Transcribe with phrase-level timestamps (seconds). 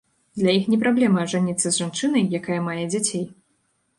[0.39, 3.25] Для іх не праблема ажаніцца з жанчынай, якая мае дзяцей.